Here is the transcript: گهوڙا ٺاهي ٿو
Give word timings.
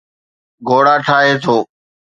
گهوڙا 0.67 0.95
ٺاهي 1.05 1.33
ٿو 1.43 1.55